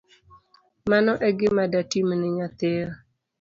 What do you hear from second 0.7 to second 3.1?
Mano egima datimni nyathiwa